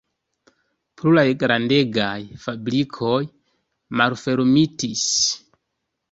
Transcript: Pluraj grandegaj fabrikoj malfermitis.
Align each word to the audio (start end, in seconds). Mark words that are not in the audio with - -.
Pluraj 0.99 1.25
grandegaj 1.41 2.15
fabrikoj 2.45 3.19
malfermitis. 4.01 5.05